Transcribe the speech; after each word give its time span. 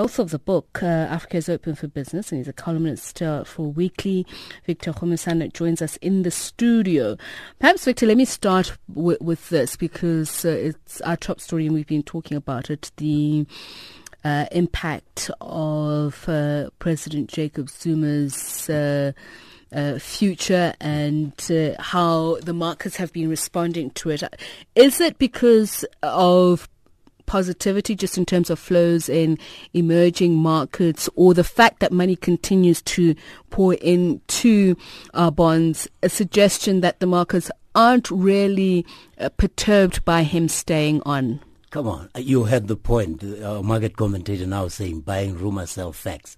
author 0.00 0.22
of 0.22 0.30
the 0.30 0.38
book 0.38 0.82
uh, 0.82 0.86
Africa 0.86 1.36
is 1.36 1.48
Open 1.48 1.74
for 1.74 1.86
Business, 1.86 2.32
and 2.32 2.38
he's 2.38 2.48
a 2.48 2.52
columnist 2.52 3.20
uh, 3.20 3.44
for 3.44 3.70
Weekly. 3.70 4.26
Victor 4.64 4.92
Kgomoeswana 4.92 5.52
joins 5.52 5.82
us 5.82 5.96
in 5.98 6.22
the 6.22 6.30
studio. 6.30 7.16
Perhaps, 7.58 7.84
Victor, 7.84 8.06
let 8.06 8.16
me 8.16 8.24
start 8.24 8.76
w- 8.92 9.18
with 9.20 9.48
this 9.50 9.76
because 9.76 10.44
uh, 10.44 10.48
it's 10.48 11.00
our 11.02 11.16
top 11.16 11.40
story, 11.40 11.66
and 11.66 11.74
we've 11.74 11.86
been 11.86 12.02
talking 12.02 12.36
about 12.36 12.70
it. 12.70 12.90
The 12.96 13.46
uh, 14.24 14.46
impact 14.52 15.30
of 15.40 16.28
uh, 16.28 16.70
President 16.78 17.28
Jacob 17.28 17.68
Zuma's 17.68 18.70
uh, 18.70 19.12
uh, 19.74 19.98
future 19.98 20.74
and 20.80 21.32
uh, 21.50 21.80
how 21.82 22.36
the 22.42 22.52
markets 22.52 22.96
have 22.96 23.12
been 23.12 23.28
responding 23.28 23.90
to 23.90 24.10
it. 24.10 24.22
Is 24.74 25.00
it 25.00 25.18
because 25.18 25.84
of 26.02 26.68
positivity 27.26 27.94
just 27.94 28.18
in 28.18 28.24
terms 28.24 28.50
of 28.50 28.58
flows 28.58 29.08
in 29.08 29.38
emerging 29.72 30.34
markets 30.34 31.08
or 31.14 31.34
the 31.34 31.44
fact 31.44 31.80
that 31.80 31.92
money 31.92 32.16
continues 32.16 32.82
to 32.82 33.14
pour 33.50 33.74
into 33.74 34.76
our 35.14 35.32
bonds, 35.32 35.88
a 36.02 36.08
suggestion 36.08 36.80
that 36.80 37.00
the 37.00 37.06
markets 37.06 37.50
aren't 37.74 38.10
really 38.10 38.84
uh, 39.18 39.28
perturbed 39.30 40.04
by 40.04 40.22
him 40.22 40.48
staying 40.48 41.02
on? 41.06 41.40
Come 41.70 41.88
on, 41.88 42.10
uh, 42.14 42.20
you 42.20 42.44
had 42.44 42.68
the 42.68 42.76
point. 42.76 43.24
Uh, 43.24 43.56
our 43.56 43.62
market 43.62 43.96
commentator 43.96 44.46
now 44.46 44.68
saying 44.68 45.00
buying 45.00 45.36
rumors, 45.38 45.70
sell 45.70 45.92
facts 45.92 46.36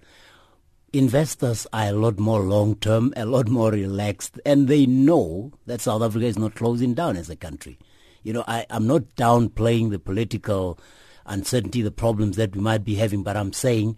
investors 0.97 1.67
are 1.73 1.87
a 1.87 1.91
lot 1.91 2.19
more 2.19 2.41
long 2.41 2.75
term, 2.75 3.13
a 3.17 3.25
lot 3.25 3.49
more 3.49 3.71
relaxed, 3.71 4.39
and 4.45 4.67
they 4.67 4.85
know 4.85 5.51
that 5.65 5.81
South 5.81 6.01
Africa 6.01 6.25
is 6.25 6.39
not 6.39 6.55
closing 6.55 6.93
down 6.93 7.17
as 7.17 7.29
a 7.29 7.35
country. 7.35 7.77
You 8.25 8.33
know, 8.33 8.43
I, 8.47 8.65
I'm 8.71 8.87
not 8.87 9.03
downplaying 9.15 9.91
the 9.91 9.99
political 9.99 10.79
uncertainty, 11.27 11.83
the 11.83 11.91
problems 11.91 12.37
that 12.37 12.55
we 12.55 12.61
might 12.61 12.83
be 12.83 12.95
having, 12.95 13.21
but 13.21 13.37
I'm 13.37 13.53
saying 13.53 13.95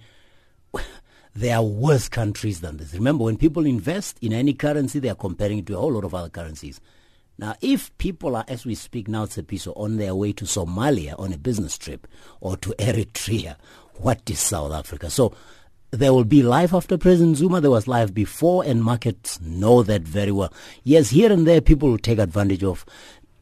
there 1.34 1.56
are 1.56 1.64
worse 1.64 2.10
countries 2.10 2.60
than 2.60 2.76
this. 2.76 2.94
Remember, 2.94 3.24
when 3.24 3.38
people 3.38 3.66
invest 3.66 4.18
in 4.22 4.34
any 4.34 4.54
currency, 4.54 5.00
they 5.00 5.08
are 5.08 5.16
comparing 5.16 5.60
it 5.60 5.66
to 5.68 5.78
a 5.78 5.80
whole 5.80 5.94
lot 5.94 6.04
of 6.04 6.14
other 6.14 6.28
currencies. 6.28 6.82
Now, 7.40 7.56
if 7.62 7.98
people 8.00 8.36
are, 8.36 8.44
as 8.50 8.66
we 8.66 8.76
speak 8.76 9.08
now, 9.08 9.28
Tsepiso, 9.28 9.72
on 9.78 9.96
their 9.96 10.14
way 10.14 10.34
to 10.34 10.44
Somalia 10.44 11.18
on 11.18 11.32
a 11.32 11.38
business 11.38 11.78
trip 11.78 12.06
or 12.42 12.58
to 12.58 12.70
Eritrea, 12.80 13.56
what 13.96 14.30
is 14.30 14.42
South 14.42 14.74
Africa? 14.74 15.10
So 15.10 15.34
there 15.92 16.14
will 16.14 16.26
be 16.26 16.44
life 16.44 16.74
after 16.74 16.98
President 16.98 17.38
Zuma. 17.38 17.62
There 17.62 17.72
was 17.72 17.88
life 17.88 18.14
before, 18.14 18.64
and 18.66 18.84
markets 18.84 19.40
know 19.40 19.84
that 19.84 20.02
very 20.02 20.32
well. 20.32 20.52
Yes, 20.84 21.12
here 21.12 21.32
and 21.32 21.48
there, 21.48 21.62
people 21.62 21.90
will 21.90 21.98
take 21.98 22.20
advantage 22.20 22.64
of 22.64 22.86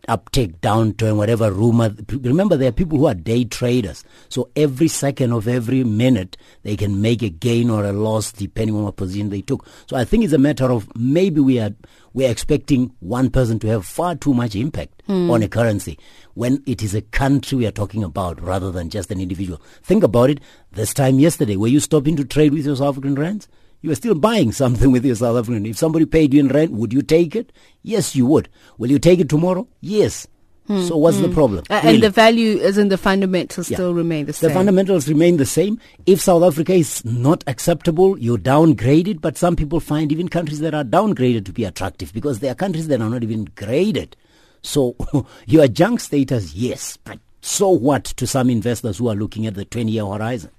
uptake, 0.08 0.61
downturn, 0.61 1.17
whatever 1.17 1.52
rumor. 1.52 1.95
Remember, 2.09 2.58
there 2.58 2.70
are 2.70 2.73
people 2.73 2.98
who 2.98 3.08
are 3.08 3.14
day 3.14 3.44
traders. 3.44 4.03
So 4.30 4.50
every 4.56 4.88
second 4.88 5.34
of 5.34 5.48
every 5.48 5.84
minute, 5.84 6.38
they 6.64 6.75
can 6.75 7.02
make 7.02 7.22
a 7.22 7.30
gain 7.30 7.70
or 7.70 7.84
a 7.84 7.92
loss 7.92 8.31
depending 8.31 8.76
on 8.76 8.83
what 8.83 8.95
position 8.95 9.30
they 9.30 9.42
took. 9.42 9.66
So 9.88 9.95
I 9.95 10.06
think 10.06 10.23
it's 10.23 10.33
a 10.33 10.38
matter 10.38 10.72
of 10.72 10.89
maybe 10.95 11.42
we 11.42 11.59
are 11.59 11.72
we're 12.14 12.31
expecting 12.31 12.94
one 13.02 13.30
person 13.30 13.59
to 13.59 13.67
have 13.67 13.86
far 13.86 14.16
too 14.16 14.33
much 14.33 14.56
impact 14.56 15.03
mm. 15.08 15.30
on 15.30 15.44
a 15.44 15.50
currency 15.50 16.00
when 16.33 16.64
it 16.66 16.81
is 16.81 16.95
a 16.95 17.02
country 17.02 17.58
we 17.58 17.67
are 17.67 17.72
talking 17.72 18.06
about 18.06 18.42
rather 18.42 18.72
than 18.72 18.89
just 18.89 19.11
an 19.11 19.20
individual. 19.20 19.61
Think 19.83 20.02
about 20.02 20.30
it. 20.30 20.39
This 20.72 20.94
time 20.94 21.20
yesterday, 21.20 21.58
were 21.58 21.67
you 21.67 21.81
stopping 21.81 22.16
to 22.16 22.23
trade 22.23 22.53
with 22.53 22.66
your 22.66 22.78
South 22.78 22.89
African 22.89 23.16
rands? 23.16 23.50
You 23.86 23.91
are 23.91 23.95
still 23.95 24.16
buying 24.16 24.52
something 24.52 24.91
with 24.91 25.05
your 25.05 25.14
South 25.14 25.38
African. 25.38 25.64
If 25.67 25.78
somebody 25.78 26.08
paid 26.08 26.33
you 26.33 26.39
in 26.39 26.47
rent, 26.47 26.72
would 26.72 26.91
you 26.91 27.03
take 27.03 27.36
it? 27.36 27.53
Yes, 27.83 28.16
you 28.16 28.25
would. 28.25 28.50
Will 28.80 28.89
you 28.89 28.97
take 28.97 29.19
it 29.19 29.30
tomorrow? 29.30 29.67
Yes. 29.80 30.25
Hmm, 30.66 30.81
so 30.88 30.97
what's 30.97 31.17
hmm. 31.17 31.22
the 31.27 31.30
problem? 31.30 31.66
Uh, 31.69 31.81
really? 31.83 31.94
And 31.94 32.03
the 32.03 32.09
value, 32.09 32.58
is 32.58 32.80
in 32.80 32.89
the 32.89 32.97
fundamentals, 32.97 33.69
yeah. 33.69 33.77
still 33.77 33.94
remain 33.94 34.25
the 34.25 34.33
same. 34.33 34.47
The 34.47 34.55
fundamentals 34.55 35.08
remain 35.08 35.38
the 35.38 35.45
same. 35.45 35.80
If 36.08 36.19
South 36.19 36.42
Africa 36.42 36.73
is 36.73 37.05
not 37.05 37.44
acceptable, 37.45 38.17
you 38.17 38.39
downgrade 38.39 39.08
it. 39.08 39.22
But 39.22 39.38
some 39.38 39.55
people 39.55 39.80
find 39.80 40.11
even 40.11 40.30
countries 40.30 40.61
that 40.61 40.73
are 40.73 40.83
downgraded 40.83 41.45
to 41.45 41.53
be 41.53 41.64
attractive 41.64 42.11
because 42.11 42.39
there 42.39 42.53
are 42.53 42.55
countries 42.55 42.88
that 42.88 43.02
are 43.02 43.09
not 43.11 43.22
even 43.22 43.45
graded. 43.53 44.15
So 44.64 44.95
your 45.45 45.67
junk 45.67 45.99
status, 45.99 46.55
yes, 46.55 46.98
but 46.98 47.20
so 47.42 47.70
what 47.70 48.05
to 48.05 48.26
some 48.26 48.49
investors 48.49 48.98
who 48.98 49.09
are 49.09 49.15
looking 49.15 49.45
at 49.45 49.54
the 49.54 49.64
20-year 49.64 50.08
horizon? 50.08 50.49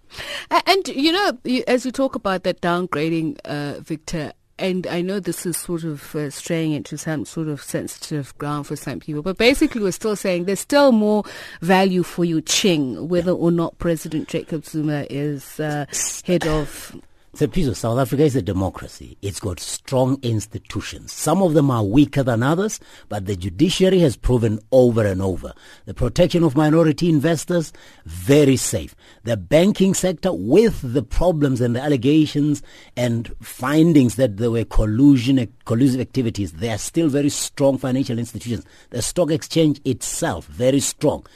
And, 0.50 0.89
you 0.89 1.12
know, 1.12 1.39
as 1.67 1.84
you 1.84 1.93
talk 1.93 2.15
about 2.15 2.43
that 2.44 2.61
downgrading, 2.61 3.39
uh, 3.44 3.81
Victor, 3.81 4.33
and 4.59 4.87
I 4.87 5.03
know 5.03 5.21
this 5.21 5.44
is 5.44 5.56
sort 5.56 5.84
of 5.84 6.15
uh, 6.15 6.31
straying 6.31 6.72
into 6.72 6.97
some 6.97 7.25
sort 7.25 7.49
of 7.49 7.62
sensitive 7.62 8.37
ground 8.39 8.67
for 8.67 8.77
some 8.77 9.00
people, 9.00 9.22
but 9.22 9.37
basically 9.37 9.83
we're 9.83 9.93
still 9.93 10.17
saying 10.17 10.44
there's 10.44 10.61
still 10.61 10.93
more 10.93 11.25
value 11.61 12.03
for 12.03 12.25
you 12.25 12.41
Ching, 12.41 13.09
whether 13.09 13.33
or 13.33 13.50
not 13.50 13.78
President 13.78 14.28
Jacob 14.28 14.65
Zuma 14.65 15.06
is 15.11 15.61
uh, 15.61 15.84
head 16.25 16.47
of 16.47 16.97
Tsepiso, 17.37 17.77
South 17.77 17.99
Africa 17.99 18.23
is 18.23 18.35
a 18.35 18.41
democracy. 18.41 19.19
It's 19.21 19.41
got 19.41 19.61
strong 19.61 20.19
institutions. 20.23 21.13
Some 21.13 21.43
of 21.43 21.53
them 21.53 21.71
are 21.71 21.85
weaker 21.85 22.23
than 22.23 22.43
others, 22.43 22.81
but 23.11 23.27
the 23.27 23.37
judiciary 23.37 23.99
has 23.99 24.17
proven 24.17 24.59
over 24.73 25.05
and 25.05 25.21
over. 25.21 25.53
The 25.85 25.93
protection 25.93 26.43
of 26.43 26.57
minority 26.57 27.11
investors, 27.11 27.75
very 28.07 28.57
safe. 28.57 28.97
The 29.25 29.37
banking 29.37 29.93
sector, 29.93 30.33
with 30.33 30.81
the 30.95 31.03
problems 31.03 31.61
and 31.61 31.77
the 31.77 31.83
allegations 31.83 32.63
and 32.97 33.31
findings 33.43 34.15
that 34.15 34.39
there 34.39 34.51
were 34.51 34.65
collusion, 34.65 35.47
collusive 35.67 36.01
activities, 36.01 36.53
they 36.53 36.71
are 36.71 36.79
still 36.79 37.09
very 37.09 37.29
strong 37.29 37.77
financial 37.77 38.19
institutions. 38.19 38.65
The 38.89 39.03
stock 39.03 39.31
exchange 39.31 39.79
itself, 39.85 40.47
very 40.47 40.81
strong. 40.81 41.27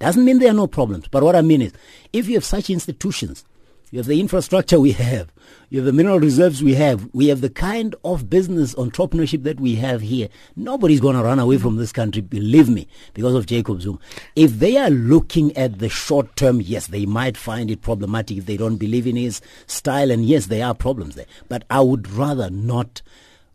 Doesn't 0.00 0.24
mean 0.24 0.38
there 0.38 0.50
are 0.50 0.54
no 0.54 0.66
problems, 0.66 1.08
but 1.08 1.22
what 1.22 1.34
I 1.34 1.40
mean 1.40 1.62
is, 1.62 1.72
if 2.12 2.28
you 2.28 2.34
have 2.34 2.44
such 2.44 2.68
institutions, 2.68 3.44
you 3.90 3.98
have 3.98 4.06
the 4.06 4.20
infrastructure 4.20 4.78
we 4.78 4.92
have. 4.92 5.32
You 5.68 5.78
have 5.78 5.86
the 5.86 5.92
mineral 5.92 6.20
reserves 6.20 6.62
we 6.62 6.74
have. 6.74 7.08
We 7.12 7.26
have 7.26 7.40
the 7.40 7.50
kind 7.50 7.94
of 8.04 8.30
business 8.30 8.74
entrepreneurship 8.74 9.42
that 9.42 9.58
we 9.58 9.74
have 9.76 10.00
here. 10.00 10.28
Nobody's 10.54 11.00
going 11.00 11.16
to 11.16 11.24
run 11.24 11.40
away 11.40 11.58
from 11.58 11.76
this 11.76 11.90
country, 11.90 12.22
believe 12.22 12.68
me, 12.68 12.86
because 13.14 13.34
of 13.34 13.46
Jacob 13.46 13.80
Zuma. 13.80 13.98
If 14.36 14.58
they 14.60 14.76
are 14.76 14.90
looking 14.90 15.56
at 15.56 15.80
the 15.80 15.88
short 15.88 16.36
term, 16.36 16.60
yes, 16.60 16.86
they 16.86 17.04
might 17.04 17.36
find 17.36 17.70
it 17.70 17.82
problematic 17.82 18.38
if 18.38 18.46
they 18.46 18.56
don't 18.56 18.76
believe 18.76 19.08
in 19.08 19.16
his 19.16 19.40
style. 19.66 20.10
And 20.10 20.24
yes, 20.24 20.46
there 20.46 20.66
are 20.66 20.74
problems 20.74 21.16
there. 21.16 21.26
But 21.48 21.64
I 21.68 21.80
would 21.80 22.08
rather 22.10 22.48
not 22.48 23.02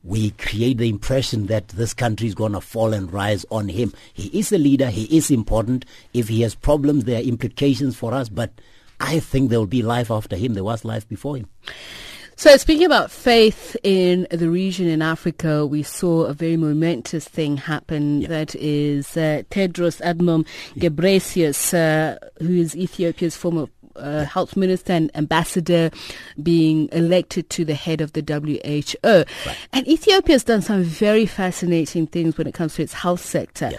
we 0.04 0.32
create 0.32 0.78
the 0.78 0.88
impression 0.88 1.48
that 1.48 1.70
this 1.70 1.94
country 1.94 2.28
is 2.28 2.36
going 2.36 2.52
to 2.52 2.62
fall 2.62 2.94
and 2.94 3.12
rise 3.12 3.44
on 3.50 3.70
him. 3.70 3.92
He 4.14 4.28
is 4.38 4.52
a 4.52 4.58
leader. 4.58 4.90
He 4.90 5.06
is 5.18 5.32
important. 5.32 5.84
If 6.14 6.28
he 6.28 6.42
has 6.42 6.54
problems, 6.54 7.06
there 7.06 7.20
are 7.20 7.24
implications 7.24 7.96
for 7.96 8.14
us. 8.14 8.30
But 8.30 8.52
I 9.00 9.20
think 9.20 9.50
there 9.50 9.60
will 9.60 9.68
be 9.68 9.82
life 9.82 10.12
after 10.12 10.36
him. 10.36 10.54
There 10.54 10.64
was 10.64 10.86
life 10.86 11.08
before 11.08 11.38
him. 11.38 11.50
So 12.38 12.58
speaking 12.58 12.86
about 12.86 13.12
faith 13.12 13.78
in 13.82 14.28
the 14.30 14.50
region 14.50 14.88
in 14.88 15.02
Africa, 15.02 15.66
we 15.66 15.84
saw 15.84 16.24
a 16.24 16.34
very 16.34 16.58
momentous 16.58 17.26
thing 17.28 17.56
happen. 17.56 18.22
Yeah. 18.22 18.28
That 18.28 18.56
is 18.56 19.16
uh, 19.16 19.44
Tedros 19.50 20.02
Adhanom 20.02 20.46
Ghebreyesus, 20.76 21.74
uh, 21.74 22.18
who 22.44 22.56
is 22.56 22.76
Ethiopia's 22.76 23.38
former 23.38 23.68
uh, 23.96 24.26
health 24.26 24.58
minister 24.58 24.92
and 24.92 25.10
ambassador 25.16 25.90
being 26.44 26.90
elected 26.92 27.50
to 27.52 27.64
the 27.64 27.74
head 27.74 28.02
of 28.02 28.12
the 28.12 28.22
WHO. 28.22 29.08
Right. 29.08 29.58
And 29.72 29.88
Ethiopia 29.88 30.36
has 30.36 30.44
done 30.44 30.62
some 30.62 30.84
very 30.84 31.26
fascinating 31.26 32.08
things 32.08 32.38
when 32.38 32.48
it 32.48 32.54
comes 32.54 32.76
to 32.76 32.84
its 32.84 32.94
health 32.94 33.22
sector. 33.22 33.70
Yeah. 33.72 33.78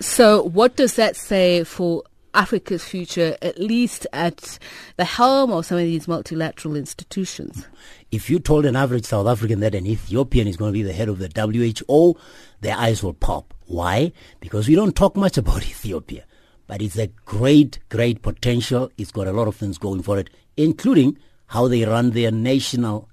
So 0.00 0.42
what 0.42 0.74
does 0.74 0.94
that 0.96 1.14
say 1.16 1.62
for 1.62 2.02
Africa's 2.34 2.84
future, 2.84 3.36
at 3.42 3.58
least 3.58 4.06
at 4.12 4.58
the 4.96 5.04
helm 5.04 5.52
of 5.52 5.64
some 5.66 5.78
of 5.78 5.84
these 5.84 6.08
multilateral 6.08 6.76
institutions? 6.76 7.66
If 8.10 8.28
you 8.28 8.38
told 8.38 8.66
an 8.66 8.76
average 8.76 9.04
South 9.04 9.26
African 9.26 9.60
that 9.60 9.74
an 9.74 9.86
Ethiopian 9.86 10.46
is 10.46 10.56
going 10.56 10.72
to 10.72 10.78
be 10.78 10.82
the 10.82 10.92
head 10.92 11.08
of 11.08 11.18
the 11.18 11.30
WHO, 11.34 12.16
their 12.60 12.76
eyes 12.76 13.02
will 13.02 13.14
pop. 13.14 13.54
Why? 13.66 14.12
Because 14.40 14.68
we 14.68 14.74
don't 14.74 14.94
talk 14.96 15.16
much 15.16 15.38
about 15.38 15.62
Ethiopia. 15.62 16.24
But 16.66 16.82
it's 16.82 16.98
a 16.98 17.08
great, 17.24 17.78
great 17.88 18.22
potential. 18.22 18.90
It's 18.96 19.12
got 19.12 19.26
a 19.26 19.32
lot 19.32 19.48
of 19.48 19.56
things 19.56 19.78
going 19.78 20.02
for 20.02 20.18
it, 20.18 20.30
including 20.56 21.18
how 21.46 21.68
they 21.68 21.84
run 21.84 22.10
their 22.10 22.30
national 22.30 23.08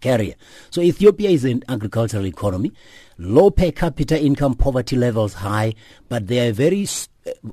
carrier. 0.00 0.34
So 0.70 0.80
Ethiopia 0.80 1.30
is 1.30 1.44
an 1.44 1.62
agricultural 1.68 2.26
economy, 2.26 2.72
low 3.18 3.50
per 3.50 3.72
capita 3.72 4.20
income, 4.20 4.54
poverty 4.54 4.96
levels 4.96 5.34
high, 5.34 5.74
but 6.08 6.26
they 6.26 6.48
are 6.48 6.52
very 6.52 6.84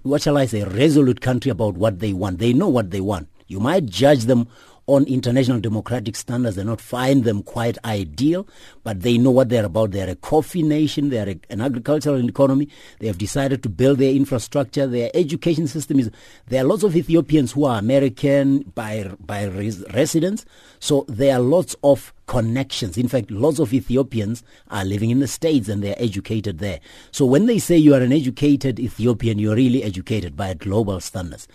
what 0.03 0.21
shall 0.21 0.37
I 0.37 0.45
say, 0.45 0.63
resolute 0.63 1.21
country 1.21 1.51
about 1.51 1.75
what 1.75 1.99
they 1.99 2.13
want. 2.13 2.39
They 2.39 2.53
know 2.53 2.69
what 2.69 2.91
they 2.91 3.01
want. 3.01 3.27
You 3.49 3.59
might 3.59 3.87
judge 3.87 4.25
them 4.25 4.47
on 4.85 5.03
international 5.05 5.59
democratic 5.59 6.15
standards 6.15 6.57
and 6.57 6.67
not 6.67 6.81
find 6.81 7.23
them 7.23 7.43
quite 7.43 7.77
ideal, 7.85 8.47
but 8.83 9.01
they 9.01 9.19
know 9.19 9.29
what 9.29 9.49
they're 9.49 9.65
about. 9.65 9.91
They're 9.91 10.09
a 10.09 10.15
coffee 10.15 10.63
nation. 10.63 11.09
They're 11.09 11.35
an 11.49 11.61
agricultural 11.61 12.27
economy. 12.27 12.69
They 12.99 13.05
have 13.05 13.19
decided 13.19 13.61
to 13.63 13.69
build 13.69 13.99
their 13.99 14.13
infrastructure. 14.13 14.87
Their 14.87 15.11
education 15.13 15.67
system 15.67 15.99
is. 15.99 16.09
There 16.47 16.63
are 16.63 16.67
lots 16.67 16.81
of 16.81 16.95
Ethiopians 16.95 17.51
who 17.51 17.65
are 17.65 17.77
American 17.77 18.61
by 18.73 19.11
by 19.19 19.43
res, 19.45 19.83
residence, 19.93 20.45
so 20.79 21.05
there 21.07 21.35
are 21.35 21.41
lots 21.41 21.75
of 21.83 22.11
connections. 22.25 22.97
In 22.97 23.07
fact, 23.07 23.29
lots 23.29 23.59
of 23.59 23.73
Ethiopians 23.73 24.43
are 24.69 24.85
living 24.85 25.11
in 25.11 25.19
the 25.19 25.27
States 25.27 25.69
and 25.69 25.83
they're 25.83 25.95
educated 25.97 26.59
there. 26.59 26.79
So 27.11 27.25
when 27.25 27.45
they 27.45 27.59
say 27.59 27.77
you 27.77 27.93
are 27.93 28.01
an 28.01 28.13
educated 28.13 28.79
Ethiopian, 28.79 29.37
you're 29.37 29.55
really 29.55 29.83
educated 29.83 30.35
by 30.35 30.53
global 30.55 30.99
standards. 30.99 31.47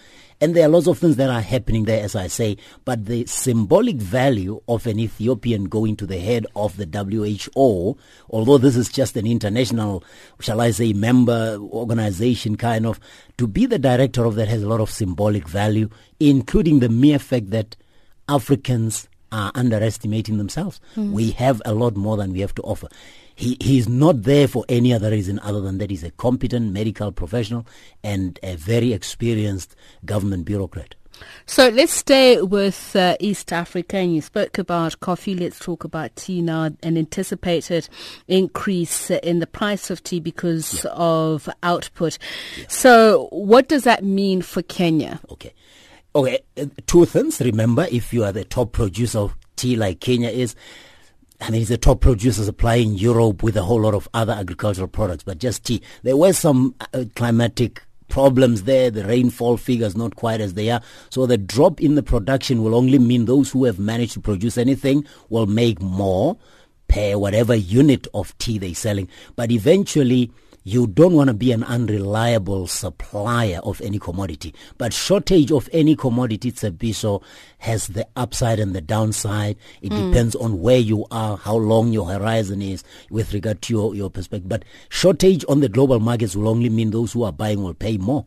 And 0.45 0.55
there 0.55 0.67
are 0.67 0.69
lots 0.69 0.87
of 0.87 0.99
things 0.99 1.17
that 1.17 1.31
are 1.31 1.41
happening 1.41 1.87
there, 1.87 2.05
as 2.05 2.15
I 2.15 2.27
say. 2.27 2.59
But 2.85 3.07
the 3.07 3.25
symbolic 3.25 3.97
value 3.97 4.61
of 4.69 4.87
an 4.87 5.01
Ethiopian 5.01 5.65
going 5.71 5.97
to 5.97 6.07
the 6.07 6.19
head 6.19 6.47
of 6.55 6.77
the 6.77 6.85
WHO, 6.85 7.97
although 8.29 8.59
this 8.59 8.77
is 8.77 8.91
just 8.91 9.17
an 9.17 9.27
international, 9.27 10.05
shall 10.41 10.61
I 10.61 10.71
say, 10.73 10.93
member 10.93 11.57
organization 11.59 12.57
kind 12.57 12.85
of, 12.85 13.01
to 13.39 13.47
be 13.47 13.65
the 13.65 13.79
director 13.79 14.27
of 14.27 14.35
that 14.35 14.49
has 14.49 14.63
a 14.63 14.69
lot 14.69 14.83
of 14.83 14.91
symbolic 14.91 15.49
value, 15.49 15.89
including 16.21 16.81
the 16.81 16.91
mere 16.91 17.19
fact 17.19 17.49
that 17.49 17.75
Africans 18.29 19.09
are 19.33 19.51
underestimating 19.55 20.37
themselves. 20.37 20.79
Mm. 20.95 21.13
We 21.13 21.31
have 21.31 21.63
a 21.65 21.73
lot 21.73 21.97
more 21.97 22.19
than 22.19 22.35
we 22.35 22.41
have 22.41 22.55
to 22.57 22.63
offer. 22.65 22.89
He 23.35 23.57
he's 23.61 23.89
not 23.89 24.23
there 24.23 24.49
for 24.49 24.65
any 24.69 24.93
other 24.93 25.11
reason 25.11 25.39
other 25.41 25.61
than 25.61 25.79
that 25.79 25.91
he's 25.91 26.05
a 26.05 26.11
competent 26.13 26.73
medical 26.73 27.13
professional 27.13 27.67
and 28.03 28.39
a 28.43 28.57
very 28.57 28.93
experienced 28.93 29.75
government 30.05 30.45
bureaucrat. 30.45 30.95
So 31.47 31.69
let's 31.69 31.93
stay 31.93 32.41
with 32.43 32.97
uh, 32.97 33.17
East 33.21 33.53
Africa. 33.53 33.99
And 33.99 34.15
you 34.15 34.21
spoke 34.21 34.59
about 34.59 34.99
coffee. 35.01 35.35
Let's 35.35 35.59
talk 35.59 35.85
about 35.85 36.15
tea 36.17 36.43
now. 36.43 36.71
An 36.83 36.97
anticipated 36.97 37.89
increase 38.27 39.11
in 39.11 39.39
the 39.39 39.47
price 39.47 39.91
of 39.91 40.03
tea 40.03 40.21
because 40.21 40.85
yeah. 40.85 40.91
of 40.93 41.49
output. 41.63 42.19
Yeah. 42.59 42.65
So 42.69 43.29
what 43.31 43.69
does 43.69 43.85
that 43.85 44.05
mean 44.05 44.43
for 44.43 44.63
Kenya? 44.63 45.21
Okay. 45.31 45.53
Okay, 46.17 46.39
uh, 46.57 46.67
two 46.87 47.05
things. 47.07 47.41
Remember, 47.41 47.89
if 47.91 48.13
you 48.13 48.23
are 48.23 48.31
the 48.31 48.45
top 48.45 48.71
producer 48.71 49.19
of 49.19 49.37
tea 49.57 49.75
like 49.75 49.99
Kenya 49.99 50.29
is, 50.29 50.55
I 51.47 51.51
mean, 51.51 51.61
it's 51.61 51.71
a 51.71 51.77
top 51.77 52.01
producer 52.01 52.43
supplying 52.43 52.95
Europe 52.95 53.43
with 53.43 53.55
a 53.59 53.63
whole 53.63 53.83
lot 53.83 53.93
of 53.93 54.09
other 54.15 54.33
agricultural 54.33 54.89
products, 54.89 55.25
but 55.25 55.37
just 55.37 55.63
tea. 55.65 55.83
There 56.03 56.17
were 56.17 56.33
some 56.33 56.75
uh, 56.95 57.05
climatic 57.17 57.83
problems 58.09 58.63
there. 58.63 58.91
The 58.91 59.05
rainfall 59.05 59.59
figures 59.59 59.95
not 59.95 60.17
quite 60.17 60.41
as 60.41 60.55
they 60.55 60.71
are. 60.71 60.81
So 61.11 61.27
the 61.27 61.37
drop 61.37 61.83
in 61.83 61.97
the 61.97 62.03
production 62.03 62.63
will 62.63 62.75
only 62.75 62.99
mean 62.99 63.27
those 63.27 63.51
who 63.51 63.65
have 63.65 63.79
managed 63.79 64.15
to 64.15 64.21
produce 64.21 64.57
anything 64.57 65.05
will 65.29 65.45
make 65.45 65.83
more 65.83 66.39
per 66.89 67.19
whatever 67.19 67.55
unit 67.55 68.07
of 68.15 68.37
tea 68.39 68.57
they're 68.57 68.75
selling. 68.75 69.09
But 69.37 69.51
eventually, 69.51 70.33
you 70.65 70.87
don't 70.87 71.13
want 71.13 71.29
to 71.29 71.35
be 71.35 71.53
an 71.53 71.63
unreliable 71.63 72.67
supplier 72.67 73.61
of 73.63 73.81
any 73.83 73.99
commodity. 73.99 74.55
But 74.79 74.95
shortage 74.95 75.53
of 75.53 75.69
any 75.73 75.95
commodity, 75.95 76.53
Tsebiso, 76.53 77.23
has 77.59 77.89
the 77.89 78.07
upside 78.17 78.59
and 78.59 78.75
the 78.75 78.81
downside. 78.81 79.57
It 79.83 79.93
mm. 79.93 80.11
depends 80.11 80.35
on 80.35 80.61
where 80.61 80.79
you 80.79 81.07
are, 81.11 81.37
how 81.37 81.57
long 81.57 81.93
your 81.93 82.07
horizon 82.07 82.63
is 82.63 82.83
with 83.11 83.35
regard 83.35 83.61
to 83.63 83.75
your, 83.75 83.95
your 83.95 84.11
perspective. 84.11 84.49
But 84.49 84.65
shortage 84.89 85.45
on 85.49 85.61
the 85.61 85.69
global 85.69 86.01
markets 86.01 86.35
will 86.35 86.49
only 86.49 86.71
mean 86.71 86.91
those 86.91 87.13
who 87.13 87.25
are 87.25 87.33
buying 87.33 87.63
will 87.63 87.75
pay 87.75 87.99
more. 87.99 88.25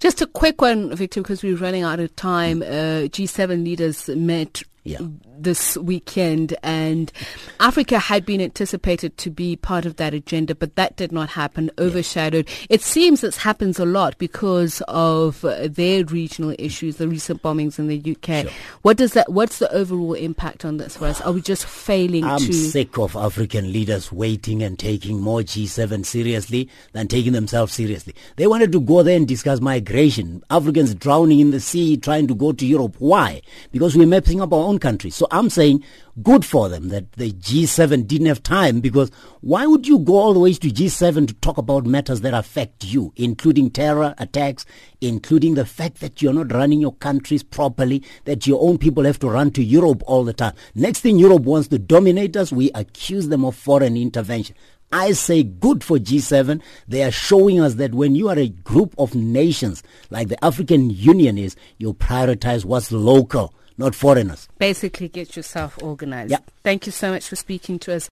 Just 0.00 0.20
a 0.20 0.26
quick 0.26 0.60
one, 0.60 0.94
Victor, 0.94 1.22
because 1.22 1.42
we're 1.42 1.56
running 1.56 1.82
out 1.82 1.98
of 1.98 2.14
time. 2.14 2.62
Uh, 2.62 3.08
G7 3.08 3.64
leaders 3.64 4.08
met 4.08 4.62
yeah. 4.84 4.98
this 5.38 5.76
weekend, 5.76 6.56
and 6.62 7.12
Africa 7.60 7.98
had 7.98 8.24
been 8.24 8.40
anticipated 8.40 9.16
to 9.18 9.30
be 9.30 9.56
part 9.56 9.86
of 9.86 9.96
that 9.96 10.14
agenda, 10.14 10.54
but 10.54 10.76
that 10.76 10.96
did 10.96 11.12
not 11.12 11.30
happen, 11.30 11.70
overshadowed. 11.78 12.48
Yeah. 12.48 12.66
It 12.70 12.82
seems 12.82 13.20
this 13.20 13.38
happens 13.38 13.78
a 13.78 13.84
lot 13.84 14.18
because 14.18 14.82
of 14.88 15.44
uh, 15.44 15.68
their 15.68 16.04
regional 16.04 16.54
issues, 16.58 16.96
the 16.96 17.08
recent 17.08 17.42
bombings 17.42 17.78
in 17.78 17.88
the 17.88 17.98
UK. 17.98 18.42
Sure. 18.42 18.52
What 18.82 18.96
does 18.96 19.12
that? 19.12 19.30
What's 19.30 19.58
the 19.58 19.72
overall 19.72 20.14
impact 20.14 20.64
on 20.64 20.78
this 20.78 20.96
for 20.96 21.06
us? 21.06 21.20
Are 21.20 21.32
we 21.32 21.42
just 21.42 21.66
failing 21.66 22.24
I'm 22.24 22.38
to? 22.38 22.52
sick 22.52 22.98
of 22.98 23.16
African 23.16 23.72
leaders 23.72 24.12
waiting 24.12 24.62
and 24.62 24.78
taking 24.78 25.20
more 25.20 25.40
G7 25.40 26.04
seriously 26.04 26.68
than 26.92 27.08
taking 27.08 27.32
themselves 27.32 27.72
seriously. 27.72 28.14
They 28.36 28.46
wanted 28.46 28.72
to 28.72 28.80
go 28.80 29.02
there 29.02 29.16
and 29.16 29.26
discuss 29.26 29.60
migration. 29.60 30.42
Africans 30.50 30.94
drowning 30.94 31.40
in 31.40 31.50
the 31.50 31.60
sea 31.60 31.96
trying 31.96 32.26
to 32.28 32.34
go 32.34 32.52
to 32.52 32.66
Europe. 32.66 32.96
Why? 32.98 33.42
Because 33.72 33.96
we're 33.96 34.06
mapping 34.06 34.40
up 34.40 34.52
our 34.52 34.68
country. 34.78 35.10
So 35.10 35.26
I'm 35.30 35.50
saying 35.50 35.84
good 36.22 36.44
for 36.44 36.68
them 36.68 36.88
that 36.88 37.12
the 37.12 37.32
G7 37.32 38.06
didn't 38.06 38.26
have 38.26 38.42
time 38.42 38.80
because 38.80 39.10
why 39.40 39.66
would 39.66 39.86
you 39.86 39.98
go 39.98 40.16
all 40.16 40.34
the 40.34 40.40
way 40.40 40.52
to 40.52 40.68
G7 40.68 41.28
to 41.28 41.34
talk 41.34 41.58
about 41.58 41.86
matters 41.86 42.20
that 42.22 42.34
affect 42.34 42.84
you, 42.84 43.12
including 43.16 43.70
terror 43.70 44.14
attacks, 44.18 44.64
including 45.00 45.54
the 45.54 45.66
fact 45.66 46.00
that 46.00 46.20
you're 46.20 46.32
not 46.32 46.52
running 46.52 46.80
your 46.80 46.94
countries 46.94 47.42
properly, 47.42 48.02
that 48.24 48.46
your 48.46 48.62
own 48.62 48.78
people 48.78 49.04
have 49.04 49.18
to 49.20 49.28
run 49.28 49.50
to 49.52 49.62
Europe 49.62 50.02
all 50.06 50.24
the 50.24 50.32
time. 50.32 50.54
Next 50.74 51.00
thing 51.00 51.18
Europe 51.18 51.42
wants 51.42 51.68
to 51.68 51.78
dominate 51.78 52.36
us, 52.36 52.52
we 52.52 52.70
accuse 52.74 53.28
them 53.28 53.44
of 53.44 53.54
foreign 53.54 53.96
intervention. 53.96 54.56
I 54.90 55.12
say 55.12 55.42
good 55.42 55.84
for 55.84 55.98
G7. 55.98 56.62
They 56.86 57.02
are 57.02 57.10
showing 57.10 57.60
us 57.60 57.74
that 57.74 57.94
when 57.94 58.14
you 58.14 58.28
are 58.30 58.38
a 58.38 58.48
group 58.48 58.94
of 58.96 59.14
nations 59.14 59.82
like 60.10 60.28
the 60.28 60.42
African 60.42 60.88
Union 60.88 61.36
is, 61.36 61.56
you 61.76 61.92
prioritize 61.92 62.64
what's 62.64 62.90
local 62.90 63.54
not 63.78 63.94
foreigners. 63.94 64.48
Basically, 64.58 65.08
get 65.08 65.36
yourself 65.36 65.78
organized. 65.82 66.30
Yeah. 66.30 66.38
Thank 66.62 66.86
you 66.86 66.92
so 66.92 67.10
much 67.12 67.28
for 67.28 67.36
speaking 67.36 67.78
to 67.80 67.94
us. 67.94 68.10